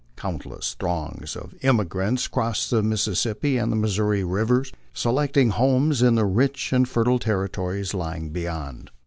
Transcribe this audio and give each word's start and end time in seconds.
Countless 0.15 0.73
throngs 0.73 1.35
of 1.35 1.53
emigrants 1.61 2.27
crossed 2.27 2.71
the 2.71 2.81
Mississippi 2.81 3.57
and 3.59 3.79
Missouri 3.79 4.23
rivers, 4.23 4.71
selecting 4.95 5.51
homes 5.51 6.01
in 6.01 6.15
the 6.15 6.25
rich 6.25 6.73
and 6.73 6.89
fertile 6.89 7.19
territories 7.19 7.93
lying 7.93 8.31
beyond. 8.31 8.89